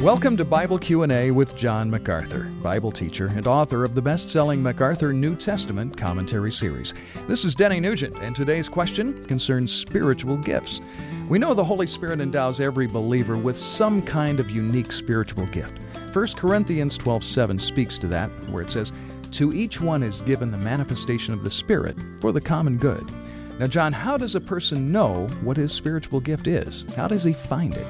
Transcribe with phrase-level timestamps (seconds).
[0.00, 5.10] Welcome to Bible Q&A with John MacArthur, Bible teacher and author of the best-selling MacArthur
[5.10, 6.92] New Testament commentary series.
[7.26, 10.82] This is Denny Nugent, and today's question concerns spiritual gifts.
[11.30, 15.78] We know the Holy Spirit endows every believer with some kind of unique spiritual gift.
[16.12, 18.92] 1 Corinthians 12:7 speaks to that, where it says,
[19.32, 23.10] "To each one is given the manifestation of the Spirit for the common good."
[23.58, 26.84] Now, John, how does a person know what his spiritual gift is?
[26.94, 27.86] How does he find it?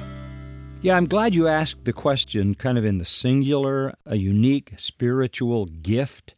[0.87, 5.65] Yeah, I'm glad you asked the question kind of in the singular, a unique spiritual
[5.65, 6.33] gift.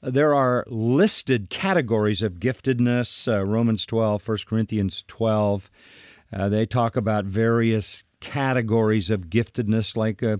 [0.00, 5.72] There are listed categories of giftedness, uh, Romans 12, 1 Corinthians 12.
[6.32, 10.36] Uh, they talk about various categories of giftedness, like uh,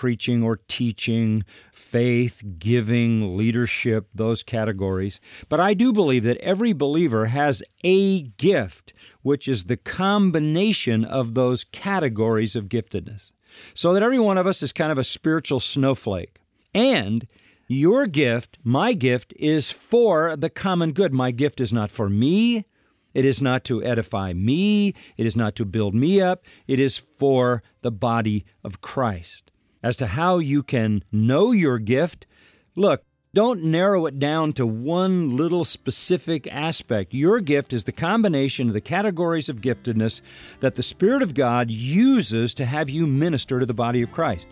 [0.00, 5.20] preaching or teaching, faith, giving, leadership, those categories.
[5.50, 11.34] But I do believe that every believer has a gift, which is the combination of
[11.34, 13.30] those categories of giftedness.
[13.74, 16.40] So that every one of us is kind of a spiritual snowflake.
[16.72, 17.26] And
[17.68, 21.12] your gift, my gift, is for the common good.
[21.12, 22.64] My gift is not for me.
[23.12, 24.94] It is not to edify me.
[25.18, 26.46] It is not to build me up.
[26.66, 29.49] It is for the body of Christ
[29.82, 32.26] as to how you can know your gift,
[32.74, 37.14] look, don't narrow it down to one little specific aspect.
[37.14, 40.20] Your gift is the combination of the categories of giftedness
[40.58, 44.48] that the Spirit of God uses to have you minister to the body of Christ.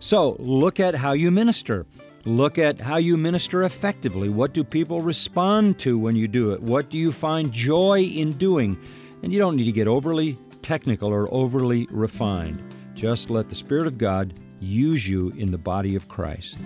[0.00, 1.86] So look at how you minister.
[2.24, 4.28] Look at how you minister effectively.
[4.28, 6.60] What do people respond to when you do it?
[6.60, 8.76] What do you find joy in doing?
[9.22, 12.60] And you don't need to get overly technical or overly refined.
[12.96, 16.58] Just let the Spirit of God use you in the body of Christ.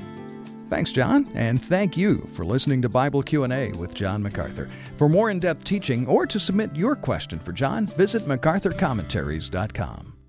[0.71, 4.69] Thanks, John, and thank you for listening to Bible Q&A with John MacArthur.
[4.97, 10.20] For more in-depth teaching or to submit your question for John, visit macarthurcommentaries.com.